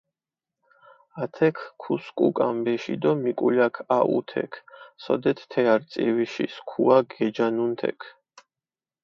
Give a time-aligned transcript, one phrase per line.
[1.23, 4.51] ათექ ქუსქუ კამბეში დო მიკულაქ აჸუ თექ,
[5.03, 7.99] სოდეთ თე არწივიში სქუა გეჯანუნ თექ.